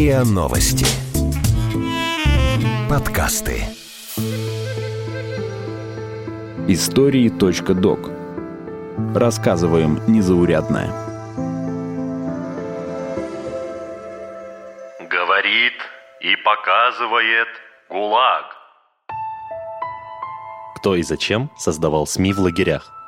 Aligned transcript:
РИА 0.00 0.24
Новости. 0.24 0.86
Подкасты. 2.88 3.64
Истории.док. 6.66 8.10
Рассказываем 9.14 10.00
незаурядное. 10.06 10.88
Говорит 15.00 15.74
и 16.22 16.34
показывает 16.36 17.48
ГУЛАГ. 17.90 18.46
Кто 20.76 20.94
и 20.94 21.02
зачем 21.02 21.50
создавал 21.58 22.06
СМИ 22.06 22.32
в 22.32 22.40
лагерях? 22.40 22.99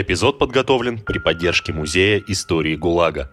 Эпизод 0.00 0.38
подготовлен 0.38 1.00
при 1.00 1.18
поддержке 1.18 1.72
Музея 1.72 2.22
истории 2.28 2.76
ГУЛАГа. 2.76 3.28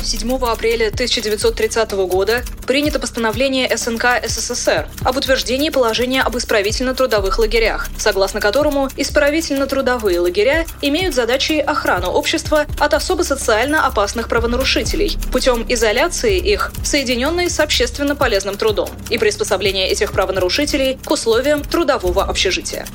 7 0.00 0.36
апреля 0.36 0.88
1930 0.88 1.90
года 2.06 2.44
принято 2.68 3.00
постановление 3.00 3.76
СНК 3.76 4.24
СССР 4.24 4.86
об 5.02 5.16
утверждении 5.16 5.70
положения 5.70 6.22
об 6.22 6.36
исправительно-трудовых 6.36 7.36
лагерях, 7.40 7.88
согласно 7.98 8.40
которому 8.40 8.88
исправительно-трудовые 8.96 10.20
лагеря 10.20 10.64
имеют 10.80 11.12
задачей 11.12 11.58
охрану 11.58 12.10
общества 12.10 12.66
от 12.78 12.94
особо 12.94 13.24
социально 13.24 13.84
опасных 13.84 14.28
правонарушителей 14.28 15.16
путем 15.32 15.66
изоляции 15.68 16.38
их, 16.38 16.72
соединенной 16.84 17.50
с 17.50 17.58
общественно 17.58 18.14
полезным 18.14 18.56
трудом, 18.56 18.88
и 19.10 19.18
приспособления 19.18 19.90
этих 19.90 20.12
правонарушителей 20.12 20.96
к 21.04 21.10
условиям 21.10 21.64
трудового 21.64 22.22
общежития. 22.22 22.86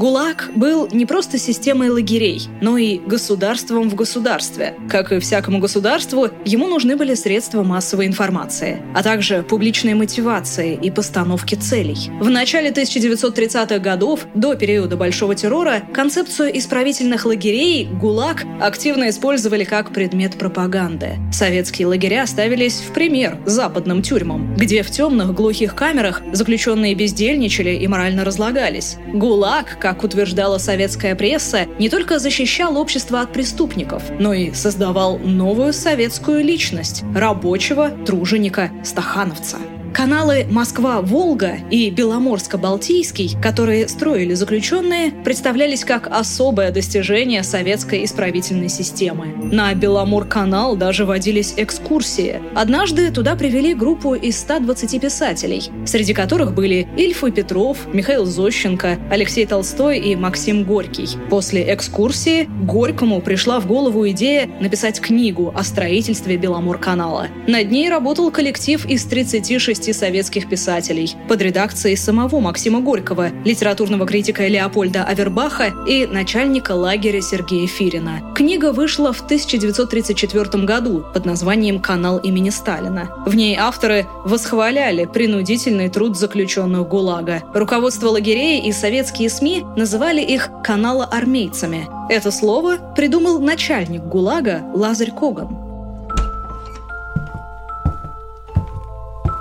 ГУЛАГ 0.00 0.52
был 0.56 0.88
не 0.92 1.04
просто 1.04 1.36
системой 1.36 1.90
лагерей, 1.90 2.48
но 2.62 2.78
и 2.78 2.96
государством 2.96 3.90
в 3.90 3.94
государстве. 3.94 4.74
Как 4.88 5.12
и 5.12 5.20
всякому 5.20 5.58
государству, 5.58 6.28
ему 6.46 6.68
нужны 6.68 6.96
были 6.96 7.12
средства 7.12 7.62
массовой 7.62 8.06
информации, 8.06 8.80
а 8.94 9.02
также 9.02 9.42
публичной 9.42 9.92
мотивации 9.92 10.74
и 10.74 10.90
постановки 10.90 11.54
целей. 11.54 12.10
В 12.18 12.30
начале 12.30 12.70
1930-х 12.70 13.78
годов, 13.78 14.20
до 14.34 14.54
периода 14.54 14.96
Большого 14.96 15.34
террора, 15.34 15.82
концепцию 15.92 16.56
исправительных 16.56 17.26
лагерей 17.26 17.84
ГУЛАГ 17.84 18.46
активно 18.58 19.10
использовали 19.10 19.64
как 19.64 19.92
предмет 19.92 20.38
пропаганды. 20.38 21.18
Советские 21.30 21.88
лагеря 21.88 22.26
ставились 22.26 22.80
в 22.80 22.94
пример 22.94 23.36
западным 23.44 24.00
тюрьмам, 24.00 24.54
где 24.56 24.82
в 24.82 24.90
темных 24.90 25.34
глухих 25.34 25.74
камерах 25.74 26.22
заключенные 26.32 26.94
бездельничали 26.94 27.72
и 27.72 27.86
морально 27.86 28.24
разлагались. 28.24 28.96
ГУЛАГ, 29.12 29.78
как 29.78 29.89
как 29.90 30.04
утверждала 30.04 30.58
советская 30.58 31.16
пресса, 31.16 31.66
не 31.80 31.88
только 31.88 32.20
защищал 32.20 32.78
общество 32.78 33.22
от 33.22 33.32
преступников, 33.32 34.04
но 34.20 34.32
и 34.32 34.52
создавал 34.52 35.18
новую 35.18 35.72
советскую 35.72 36.44
личность– 36.44 37.02
рабочего 37.14 37.90
труженика 38.06 38.70
стахановца. 38.84 39.56
Каналы 39.92 40.46
Москва-Волга 40.48 41.58
и 41.70 41.90
Беломорско-Балтийский, 41.90 43.40
которые 43.42 43.88
строили 43.88 44.34
заключенные, 44.34 45.10
представлялись 45.10 45.84
как 45.84 46.06
особое 46.06 46.70
достижение 46.70 47.42
советской 47.42 48.04
исправительной 48.04 48.68
системы. 48.68 49.26
На 49.52 49.74
Беломор-канал 49.74 50.76
даже 50.76 51.04
водились 51.04 51.54
экскурсии. 51.56 52.40
Однажды 52.54 53.10
туда 53.10 53.34
привели 53.34 53.74
группу 53.74 54.14
из 54.14 54.38
120 54.38 55.00
писателей, 55.00 55.70
среди 55.84 56.14
которых 56.14 56.54
были 56.54 56.88
Ильф 56.96 57.20
Петров, 57.34 57.78
Михаил 57.92 58.24
Зощенко, 58.24 58.98
Алексей 59.10 59.44
Толстой 59.44 59.98
и 59.98 60.16
Максим 60.16 60.64
Горький. 60.64 61.08
После 61.28 61.74
экскурсии 61.74 62.48
Горькому 62.62 63.20
пришла 63.20 63.60
в 63.60 63.66
голову 63.66 64.08
идея 64.10 64.48
написать 64.60 65.00
книгу 65.00 65.52
о 65.54 65.64
строительстве 65.64 66.36
Беломор-канала. 66.36 67.28
Над 67.46 67.70
ней 67.70 67.90
работал 67.90 68.30
коллектив 68.30 68.84
из 68.86 69.04
36 69.04 69.79
шести 69.80 69.92
советских 69.94 70.46
писателей 70.48 71.16
под 71.26 71.40
редакцией 71.40 71.96
самого 71.96 72.40
Максима 72.40 72.80
Горького, 72.80 73.30
литературного 73.46 74.06
критика 74.06 74.46
Леопольда 74.46 75.04
Авербаха 75.04 75.72
и 75.88 76.06
начальника 76.06 76.72
лагеря 76.72 77.22
Сергея 77.22 77.66
Фирина. 77.66 78.20
Книга 78.34 78.72
вышла 78.72 79.14
в 79.14 79.22
1934 79.22 80.64
году 80.64 81.04
под 81.14 81.24
названием 81.24 81.80
«Канал 81.80 82.18
имени 82.18 82.50
Сталина». 82.50 83.08
В 83.26 83.34
ней 83.34 83.56
авторы 83.56 84.06
восхваляли 84.26 85.06
принудительный 85.06 85.88
труд 85.88 86.18
заключенных 86.18 86.86
ГУЛАГа. 86.86 87.44
Руководство 87.54 88.08
лагерей 88.08 88.60
и 88.60 88.72
советские 88.72 89.30
СМИ 89.30 89.64
называли 89.76 90.20
их 90.20 90.50
«каналоармейцами». 90.62 91.88
Это 92.10 92.30
слово 92.30 92.76
придумал 92.94 93.40
начальник 93.40 94.02
ГУЛАГа 94.02 94.72
Лазарь 94.74 95.12
Коган. 95.12 95.69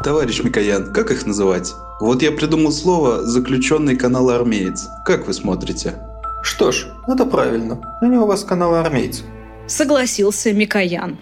Товарищ 0.10 0.42
Микоян, 0.42 0.92
как 0.92 1.12
их 1.12 1.28
называть? 1.28 1.76
Вот 2.00 2.24
я 2.24 2.32
придумал 2.32 2.72
слово 2.72 3.28
«заключенный 3.28 3.96
канал 3.96 4.32
армеец». 4.32 4.88
Как 5.06 5.28
вы 5.28 5.34
смотрите? 5.34 6.00
Что 6.42 6.72
ж, 6.72 6.88
это 7.08 7.28
правильно. 7.28 7.80
Они 8.02 8.18
у 8.18 8.26
вас 8.26 8.44
каналы 8.44 8.80
армейцы. 8.80 9.22
Согласился 9.68 10.52
Микоян. 10.52 11.20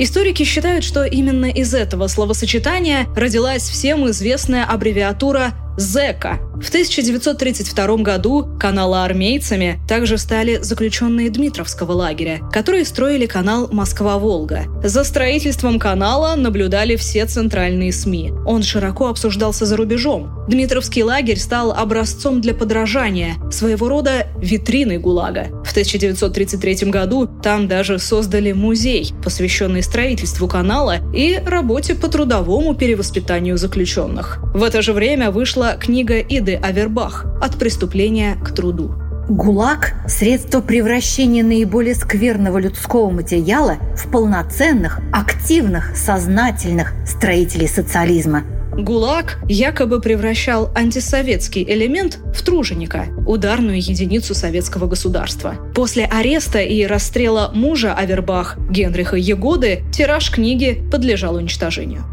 Историки 0.00 0.42
считают, 0.42 0.82
что 0.82 1.04
именно 1.04 1.44
из 1.46 1.72
этого 1.72 2.08
словосочетания 2.08 3.06
родилась 3.14 3.62
всем 3.62 4.10
известная 4.10 4.64
аббревиатура 4.64 5.52
ЗЭКа. 5.76 6.38
В 6.54 6.68
1932 6.68 7.96
году 7.96 8.48
каналоармейцами 8.60 9.80
также 9.88 10.18
стали 10.18 10.58
заключенные 10.62 11.30
Дмитровского 11.30 11.92
лагеря, 11.92 12.40
которые 12.52 12.84
строили 12.84 13.26
канал 13.26 13.68
Москва-Волга. 13.72 14.66
За 14.82 15.04
строительством 15.04 15.78
канала 15.78 16.36
наблюдали 16.36 16.96
все 16.96 17.26
центральные 17.26 17.92
СМИ. 17.92 18.32
Он 18.46 18.62
широко 18.62 19.08
обсуждался 19.08 19.66
за 19.66 19.76
рубежом. 19.76 20.43
Дмитровский 20.48 21.02
лагерь 21.02 21.38
стал 21.38 21.72
образцом 21.72 22.40
для 22.40 22.54
подражания, 22.54 23.36
своего 23.50 23.88
рода 23.88 24.26
витриной 24.38 24.98
ГУЛАГа. 24.98 25.46
В 25.64 25.70
1933 25.70 26.90
году 26.90 27.26
там 27.26 27.66
даже 27.66 27.98
создали 27.98 28.52
музей, 28.52 29.12
посвященный 29.22 29.82
строительству 29.82 30.46
канала 30.46 30.96
и 31.14 31.40
работе 31.44 31.94
по 31.94 32.08
трудовому 32.08 32.74
перевоспитанию 32.74 33.56
заключенных. 33.56 34.38
В 34.54 34.62
это 34.62 34.82
же 34.82 34.92
время 34.92 35.30
вышла 35.30 35.76
книга 35.80 36.20
Иды 36.20 36.56
Авербах 36.56 37.24
«От 37.40 37.56
преступления 37.56 38.36
к 38.44 38.54
труду». 38.54 38.94
ГУЛАГ– 39.28 39.94
средство 40.08 40.60
превращения 40.60 41.42
наиболее 41.42 41.94
скверного 41.94 42.58
людского 42.58 43.10
материала 43.10 43.78
в 43.96 44.10
полноценных, 44.10 45.00
активных, 45.12 45.96
сознательных 45.96 46.92
строителей 47.06 47.66
социализма. 47.66 48.44
ГУЛАГ 48.76 49.38
якобы 49.48 50.00
превращал 50.00 50.70
антисоветский 50.74 51.62
элемент 51.62 52.18
в 52.34 52.42
труженика, 52.42 53.06
ударную 53.26 53.78
единицу 53.78 54.34
советского 54.34 54.86
государства. 54.86 55.56
После 55.74 56.04
ареста 56.04 56.58
и 56.60 56.84
расстрела 56.84 57.52
мужа 57.54 57.94
Авербах 57.94 58.58
Генриха 58.70 59.16
Егоды 59.16 59.84
тираж 59.92 60.30
книги 60.30 60.82
подлежал 60.90 61.36
уничтожению. 61.36 62.04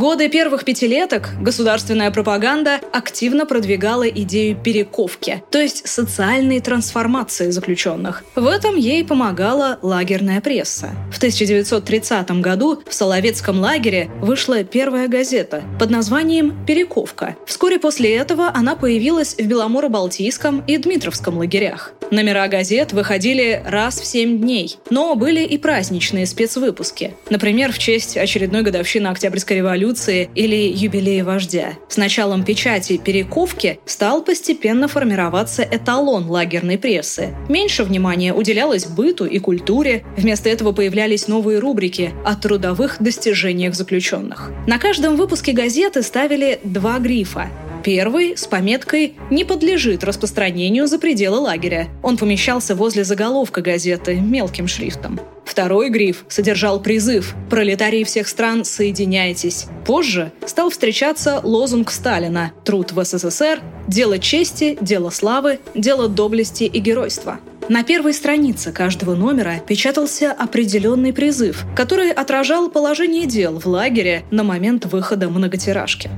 Годы 0.00 0.30
первых 0.30 0.64
пятилеток 0.64 1.28
государственная 1.42 2.10
пропаганда 2.10 2.80
активно 2.90 3.44
продвигала 3.44 4.08
идею 4.08 4.56
перековки, 4.56 5.42
то 5.50 5.60
есть 5.60 5.86
социальной 5.86 6.60
трансформации 6.60 7.50
заключенных. 7.50 8.24
В 8.34 8.46
этом 8.46 8.76
ей 8.76 9.04
помогала 9.04 9.78
лагерная 9.82 10.40
пресса. 10.40 10.88
В 11.12 11.18
1930 11.18 12.30
году 12.40 12.82
в 12.88 12.94
Соловецком 12.94 13.60
лагере 13.60 14.10
вышла 14.22 14.64
первая 14.64 15.06
газета 15.06 15.64
под 15.78 15.90
названием 15.90 16.64
«Перековка». 16.66 17.36
Вскоре 17.44 17.78
после 17.78 18.16
этого 18.16 18.50
она 18.54 18.76
появилась 18.76 19.34
в 19.34 19.46
Беломоро-Балтийском 19.46 20.64
и 20.66 20.78
Дмитровском 20.78 21.36
лагерях. 21.36 21.92
Номера 22.10 22.48
газет 22.48 22.92
выходили 22.92 23.62
раз 23.66 24.00
в 24.00 24.06
семь 24.06 24.40
дней, 24.40 24.78
но 24.88 25.14
были 25.14 25.44
и 25.44 25.58
праздничные 25.58 26.24
спецвыпуски. 26.26 27.14
Например, 27.28 27.70
в 27.70 27.78
честь 27.78 28.16
очередной 28.16 28.62
годовщины 28.62 29.08
Октябрьской 29.08 29.58
революции 29.58 29.89
революции 29.90 30.30
или 30.34 30.72
юбилея 30.72 31.24
вождя. 31.24 31.74
С 31.88 31.96
началом 31.96 32.44
печати 32.44 32.96
перековки 32.96 33.80
стал 33.86 34.22
постепенно 34.22 34.88
формироваться 34.88 35.62
эталон 35.62 36.26
лагерной 36.26 36.78
прессы. 36.78 37.34
Меньше 37.48 37.84
внимания 37.84 38.32
уделялось 38.32 38.86
быту 38.86 39.24
и 39.24 39.38
культуре, 39.38 40.04
вместо 40.16 40.48
этого 40.48 40.72
появлялись 40.72 41.28
новые 41.28 41.58
рубрики 41.58 42.12
о 42.24 42.36
трудовых 42.36 42.96
достижениях 43.00 43.74
заключенных. 43.74 44.50
На 44.66 44.78
каждом 44.78 45.16
выпуске 45.16 45.52
газеты 45.52 46.02
ставили 46.02 46.60
два 46.64 46.98
грифа 46.98 47.48
Первый 47.82 48.36
с 48.36 48.46
пометкой 48.46 49.14
«Не 49.30 49.44
подлежит 49.44 50.04
распространению 50.04 50.86
за 50.86 50.98
пределы 50.98 51.38
лагеря». 51.38 51.88
Он 52.02 52.18
помещался 52.18 52.74
возле 52.74 53.04
заголовка 53.04 53.62
газеты 53.62 54.16
мелким 54.16 54.68
шрифтом. 54.68 55.18
Второй 55.44 55.88
гриф 55.88 56.24
содержал 56.28 56.80
призыв 56.80 57.34
«Пролетарии 57.48 58.04
всех 58.04 58.28
стран, 58.28 58.64
соединяйтесь». 58.64 59.66
Позже 59.86 60.30
стал 60.46 60.70
встречаться 60.70 61.40
лозунг 61.42 61.90
Сталина 61.90 62.52
«Труд 62.64 62.92
в 62.92 63.02
СССР. 63.02 63.60
Дело 63.88 64.18
чести, 64.18 64.76
дело 64.80 65.10
славы, 65.10 65.58
дело 65.74 66.08
доблести 66.08 66.64
и 66.64 66.78
геройства». 66.78 67.40
На 67.68 67.84
первой 67.84 68.14
странице 68.14 68.72
каждого 68.72 69.14
номера 69.14 69.60
печатался 69.66 70.32
определенный 70.32 71.12
призыв, 71.12 71.64
который 71.76 72.10
отражал 72.10 72.68
положение 72.68 73.26
дел 73.26 73.60
в 73.60 73.66
лагере 73.66 74.24
на 74.30 74.42
момент 74.42 74.86
выхода 74.86 75.28
многотиражки. 75.28 76.10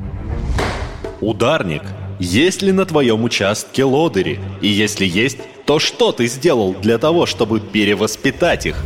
Ударник, 1.22 1.82
есть 2.18 2.62
ли 2.62 2.72
на 2.72 2.84
твоем 2.84 3.22
участке 3.22 3.84
лодыри? 3.84 4.40
И 4.60 4.66
если 4.66 5.06
есть, 5.06 5.38
то 5.64 5.78
что 5.78 6.10
ты 6.10 6.26
сделал 6.26 6.74
для 6.74 6.98
того, 6.98 7.26
чтобы 7.26 7.60
перевоспитать 7.60 8.66
их? 8.66 8.76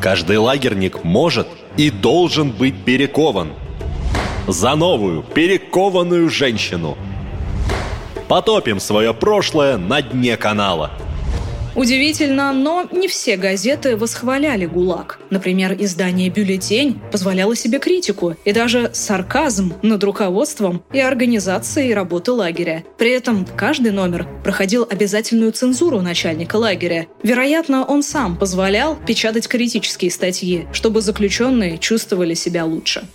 Каждый 0.00 0.38
лагерник 0.38 1.04
может 1.04 1.46
и 1.76 1.90
должен 1.90 2.50
быть 2.50 2.84
перекован. 2.84 3.52
За 4.48 4.74
новую, 4.74 5.22
перекованную 5.22 6.28
женщину. 6.28 6.98
Потопим 8.26 8.80
свое 8.80 9.14
прошлое 9.14 9.78
на 9.78 10.02
дне 10.02 10.36
канала– 10.36 10.90
Удивительно, 11.76 12.52
но 12.52 12.88
не 12.92 13.08
все 13.08 13.36
газеты 13.36 13.96
восхваляли 13.96 14.66
ГУЛАГ. 14.66 15.18
Например, 15.30 15.74
издание 15.78 16.30
«Бюллетень» 16.30 17.00
позволяло 17.10 17.56
себе 17.56 17.80
критику 17.80 18.36
и 18.44 18.52
даже 18.52 18.90
сарказм 18.92 19.74
над 19.82 20.04
руководством 20.04 20.84
и 20.92 21.00
организацией 21.00 21.92
работы 21.92 22.30
лагеря. 22.30 22.84
При 22.96 23.10
этом 23.10 23.44
каждый 23.56 23.90
номер 23.90 24.26
проходил 24.44 24.86
обязательную 24.88 25.50
цензуру 25.50 26.00
начальника 26.00 26.56
лагеря. 26.56 27.06
Вероятно, 27.24 27.84
он 27.84 28.04
сам 28.04 28.36
позволял 28.36 28.96
печатать 28.96 29.48
критические 29.48 30.12
статьи, 30.12 30.66
чтобы 30.72 31.00
заключенные 31.00 31.78
чувствовали 31.78 32.34
себя 32.34 32.64
лучше. 32.64 33.08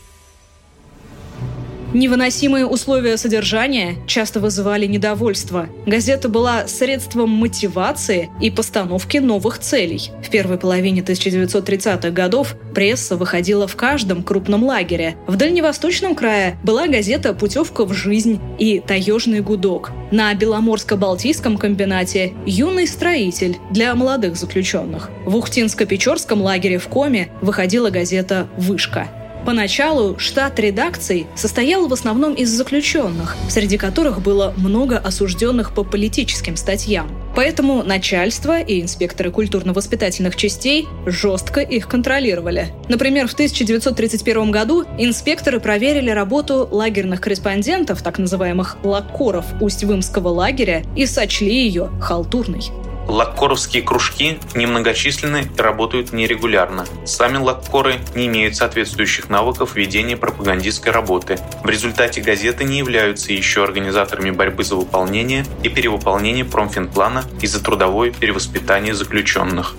Невыносимые 1.93 2.67
условия 2.67 3.17
содержания 3.17 3.95
часто 4.05 4.39
вызывали 4.39 4.85
недовольство. 4.85 5.67
Газета 5.87 6.29
была 6.29 6.67
средством 6.67 7.29
мотивации 7.31 8.29
и 8.39 8.51
постановки 8.51 9.17
новых 9.17 9.57
целей. 9.57 10.11
В 10.23 10.29
первой 10.29 10.59
половине 10.59 11.01
1930-х 11.01 12.11
годов 12.11 12.55
пресса 12.75 13.15
выходила 13.15 13.67
в 13.67 13.75
каждом 13.75 14.21
крупном 14.21 14.63
лагере. 14.63 15.15
В 15.25 15.35
Дальневосточном 15.35 16.13
крае 16.13 16.59
была 16.63 16.85
газета 16.87 17.33
«Путевка 17.33 17.85
в 17.85 17.93
жизнь» 17.93 18.39
и 18.59 18.79
«Таежный 18.79 19.41
гудок». 19.41 19.91
На 20.11 20.31
Беломорско-Балтийском 20.35 21.57
комбинате 21.57 22.33
«Юный 22.45 22.85
строитель» 22.85 23.57
для 23.71 23.95
молодых 23.95 24.35
заключенных. 24.35 25.09
В 25.25 25.35
Ухтинско-Печорском 25.35 26.41
лагере 26.41 26.77
в 26.77 26.87
Коме 26.87 27.29
выходила 27.41 27.89
газета 27.89 28.47
«Вышка». 28.57 29.07
Поначалу 29.45 30.17
штат 30.19 30.59
редакций 30.59 31.27
состоял 31.35 31.87
в 31.87 31.93
основном 31.93 32.33
из 32.33 32.49
заключенных, 32.49 33.35
среди 33.49 33.77
которых 33.77 34.21
было 34.21 34.53
много 34.57 34.97
осужденных 34.97 35.73
по 35.73 35.83
политическим 35.83 36.55
статьям. 36.55 37.09
Поэтому 37.35 37.83
начальство 37.83 38.59
и 38.59 38.81
инспекторы 38.81 39.31
культурно-воспитательных 39.31 40.35
частей 40.35 40.87
жестко 41.05 41.61
их 41.61 41.87
контролировали. 41.87 42.67
Например, 42.89 43.27
в 43.27 43.33
1931 43.33 44.51
году 44.51 44.83
инспекторы 44.97 45.59
проверили 45.59 46.09
работу 46.09 46.67
лагерных 46.69 47.21
корреспондентов, 47.21 48.01
так 48.01 48.17
называемых 48.17 48.77
лаккоров 48.83 49.45
Усть-Вымского 49.61 50.27
лагеря, 50.27 50.83
и 50.95 51.05
сочли 51.05 51.65
ее 51.65 51.89
халтурной. 52.01 52.63
Лаккоровские 53.09 53.81
кружки 53.81 54.37
немногочисленны 54.53 55.49
и 55.57 55.59
работают 55.59 56.13
нерегулярно. 56.13 56.85
Сами 57.05 57.37
лаккоры 57.37 57.95
не 58.13 58.27
имеют 58.27 58.55
соответствующих 58.55 59.29
навыков 59.29 59.75
ведения 59.75 60.15
пропагандистской 60.15 60.91
работы. 60.91 61.39
В 61.63 61.69
результате 61.69 62.21
газеты 62.21 62.65
не 62.65 62.77
являются 62.77 63.33
еще 63.33 63.63
организаторами 63.63 64.29
борьбы 64.29 64.63
за 64.63 64.75
выполнение 64.75 65.43
и 65.63 65.69
перевыполнение 65.69 66.45
промфинплана 66.45 67.23
и 67.41 67.47
за 67.47 67.63
трудовое 67.63 68.11
перевоспитание 68.11 68.93
заключенных. 68.93 69.75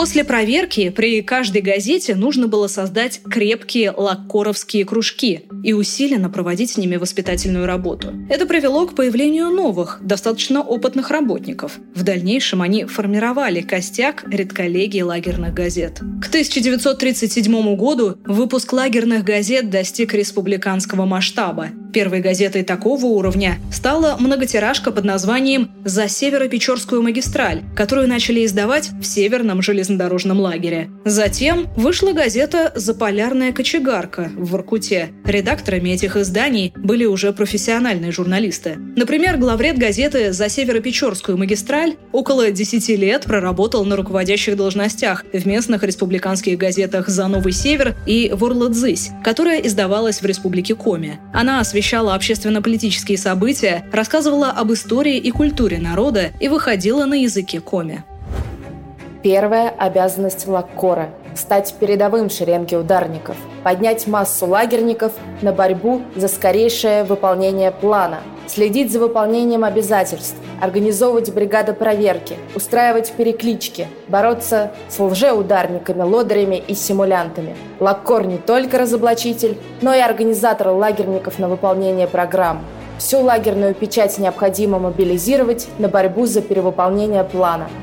После 0.00 0.24
проверки 0.24 0.88
при 0.88 1.20
каждой 1.20 1.60
газете 1.60 2.14
нужно 2.14 2.48
было 2.48 2.68
создать 2.68 3.20
крепкие 3.22 3.90
лаккоровские 3.94 4.86
кружки 4.86 5.42
и 5.62 5.74
усиленно 5.74 6.30
проводить 6.30 6.70
с 6.70 6.78
ними 6.78 6.96
воспитательную 6.96 7.66
работу. 7.66 8.14
Это 8.30 8.46
привело 8.46 8.86
к 8.86 8.94
появлению 8.94 9.50
новых, 9.50 9.98
достаточно 10.00 10.62
опытных 10.62 11.10
работников. 11.10 11.78
В 11.94 12.02
дальнейшем 12.02 12.62
они 12.62 12.86
формировали 12.86 13.60
костяк 13.60 14.24
редколлегии 14.26 15.02
лагерных 15.02 15.52
газет. 15.52 15.98
К 16.22 16.28
1937 16.28 17.76
году 17.76 18.16
выпуск 18.24 18.72
лагерных 18.72 19.22
газет 19.22 19.68
достиг 19.68 20.14
республиканского 20.14 21.04
масштаба. 21.04 21.68
Первой 21.92 22.20
газетой 22.20 22.62
такого 22.62 23.06
уровня 23.06 23.58
стала 23.72 24.16
многотиражка 24.16 24.92
под 24.92 25.04
названием 25.04 25.72
«За 25.84 26.06
Северо-Печорскую 26.06 27.02
магистраль», 27.02 27.62
которую 27.74 28.06
начали 28.06 28.44
издавать 28.44 28.90
в 29.00 29.04
Северном 29.04 29.60
железнодорожном 29.60 30.38
лагере. 30.38 30.88
Затем 31.04 31.66
вышла 31.76 32.12
газета 32.12 32.72
«Заполярная 32.76 33.52
кочегарка» 33.52 34.30
в 34.36 34.50
Воркуте. 34.50 35.08
Редакторами 35.24 35.90
этих 35.90 36.16
изданий 36.16 36.72
были 36.76 37.06
уже 37.06 37.32
профессиональные 37.32 38.12
журналисты. 38.12 38.76
Например, 38.94 39.36
главред 39.36 39.76
газеты 39.76 40.32
«За 40.32 40.48
Северо-Печорскую 40.48 41.36
магистраль» 41.36 41.96
около 42.12 42.52
10 42.52 42.88
лет 42.90 43.24
проработал 43.24 43.84
на 43.84 43.96
руководящих 43.96 44.56
должностях 44.56 45.24
в 45.32 45.44
местных 45.44 45.82
республиканских 45.82 46.56
газетах 46.56 47.08
«За 47.08 47.26
Новый 47.26 47.52
Север» 47.52 47.96
и 48.06 48.30
«Ворладзысь», 48.32 49.10
которая 49.24 49.58
издавалась 49.58 50.22
в 50.22 50.26
республике 50.26 50.76
Коми. 50.76 51.18
Она 51.32 51.58
освещала 51.58 51.79
освещала 51.80 52.14
общественно-политические 52.14 53.16
события, 53.16 53.86
рассказывала 53.90 54.50
об 54.50 54.70
истории 54.70 55.16
и 55.16 55.30
культуре 55.30 55.78
народа 55.78 56.30
и 56.38 56.48
выходила 56.48 57.06
на 57.06 57.14
языке 57.14 57.60
коми. 57.60 58.04
Первая 59.22 59.70
обязанность 59.70 60.46
Лаккора– 60.46 61.08
стать 61.34 61.74
передовым 61.80 62.28
в 62.28 62.32
шеренге 62.32 62.76
ударников, 62.76 63.36
поднять 63.64 64.06
массу 64.06 64.46
лагерников 64.46 65.12
на 65.40 65.52
борьбу 65.52 66.02
за 66.16 66.28
скорейшее 66.28 67.04
выполнение 67.04 67.70
плана, 67.70 68.20
следить 68.50 68.92
за 68.92 68.98
выполнением 68.98 69.64
обязательств, 69.64 70.36
организовывать 70.60 71.32
бригады 71.32 71.72
проверки, 71.72 72.36
устраивать 72.54 73.12
переклички, 73.12 73.86
бороться 74.08 74.72
с 74.88 74.98
лжеударниками, 74.98 76.02
лодырями 76.02 76.62
и 76.66 76.74
симулянтами. 76.74 77.56
Лаккор 77.78 78.26
не 78.26 78.38
только 78.38 78.78
разоблачитель, 78.78 79.56
но 79.80 79.94
и 79.94 80.00
организатор 80.00 80.68
лагерников 80.68 81.38
на 81.38 81.48
выполнение 81.48 82.08
программ. 82.08 82.64
Всю 82.98 83.20
лагерную 83.20 83.74
печать 83.74 84.18
необходимо 84.18 84.78
мобилизировать 84.78 85.68
на 85.78 85.88
борьбу 85.88 86.26
за 86.26 86.42
перевыполнение 86.42 87.24
плана– 87.24 87.70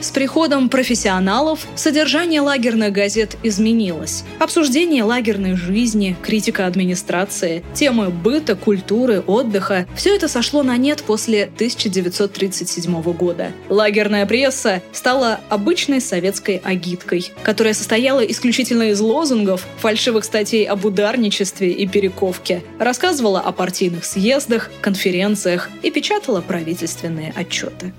с 0.00 0.10
приходом 0.10 0.68
профессионалов 0.68 1.66
содержание 1.74 2.40
лагерных 2.40 2.92
газет 2.92 3.36
изменилось. 3.42 4.24
Обсуждение 4.38 5.04
лагерной 5.04 5.56
жизни, 5.56 6.16
критика 6.22 6.66
администрации, 6.66 7.62
темы 7.74 8.10
быта, 8.10 8.56
культуры, 8.56 9.20
отдыха– 9.20 9.86
все 9.96 10.14
это 10.14 10.28
сошло 10.28 10.62
на 10.62 10.76
нет 10.76 11.02
после 11.02 11.44
1937 11.44 13.02
года. 13.12 13.52
Лагерная 13.68 14.26
пресса 14.26 14.82
стала 14.92 15.40
обычной 15.48 16.00
советской 16.00 16.60
агиткой, 16.62 17.32
которая 17.42 17.74
состояла 17.74 18.20
исключительно 18.20 18.90
из 18.90 19.00
лозунгов, 19.00 19.66
фальшивых 19.78 20.24
статей 20.24 20.64
об 20.64 20.84
ударничестве 20.84 21.72
и 21.72 21.86
перековке, 21.86 22.62
рассказывала 22.78 23.40
о 23.40 23.52
партийных 23.52 24.04
съездах, 24.04 24.70
конференциях 24.80 25.70
и 25.82 25.90
печатала 25.90 26.40
правительственные 26.40 27.32
отчеты. 27.36 27.92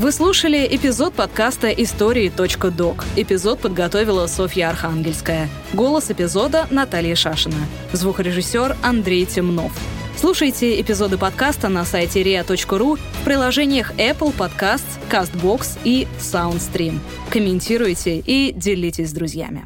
Вы 0.00 0.10
слушали 0.10 0.66
эпизод 0.72 1.14
подкаста 1.14 1.68
«Истории.док». 1.68 3.04
Эпизод 3.14 3.60
подготовила 3.60 4.26
Софья 4.26 4.70
Архангельская. 4.70 5.48
Голос 5.72 6.10
эпизода 6.10 6.66
Наталья 6.70 7.14
Шашина. 7.14 7.54
Звукорежиссер 7.92 8.76
Андрей 8.82 9.24
Темнов. 9.24 9.72
Слушайте 10.16 10.80
эпизоды 10.80 11.16
подкаста 11.16 11.68
на 11.68 11.84
сайте 11.84 12.22
ria.ru 12.22 12.98
в 12.98 13.24
приложениях 13.24 13.92
Apple 13.92 14.34
Podcasts, 14.36 14.82
CastBox 15.10 15.78
и 15.84 16.08
SoundStream. 16.18 16.98
Комментируйте 17.30 18.18
и 18.18 18.52
делитесь 18.52 19.10
с 19.10 19.12
друзьями. 19.12 19.64